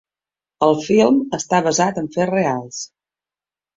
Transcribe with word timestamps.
El 0.67 0.77
film 0.85 1.19
està 1.39 1.61
basat 1.67 2.01
en 2.05 2.11
fets 2.17 2.31
reals. 2.33 2.81